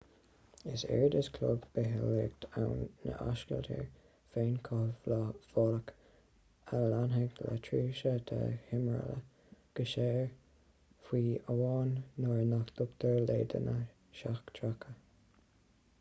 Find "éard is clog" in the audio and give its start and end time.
0.93-1.65